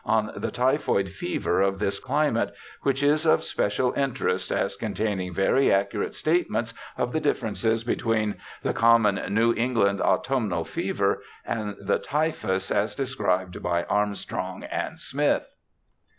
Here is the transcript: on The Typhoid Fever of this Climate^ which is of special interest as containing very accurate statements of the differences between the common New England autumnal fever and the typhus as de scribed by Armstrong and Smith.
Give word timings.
on 0.03 0.31
The 0.35 0.49
Typhoid 0.49 1.09
Fever 1.09 1.61
of 1.61 1.77
this 1.77 1.99
Climate^ 1.99 2.51
which 2.81 3.03
is 3.03 3.23
of 3.23 3.43
special 3.43 3.93
interest 3.93 4.51
as 4.51 4.75
containing 4.75 5.31
very 5.31 5.71
accurate 5.71 6.15
statements 6.15 6.73
of 6.97 7.11
the 7.13 7.19
differences 7.19 7.83
between 7.83 8.33
the 8.63 8.73
common 8.73 9.21
New 9.31 9.53
England 9.53 10.01
autumnal 10.01 10.65
fever 10.65 11.21
and 11.45 11.75
the 11.79 11.99
typhus 11.99 12.71
as 12.71 12.95
de 12.95 13.05
scribed 13.05 13.61
by 13.61 13.83
Armstrong 13.83 14.63
and 14.63 14.97
Smith. 14.99 15.47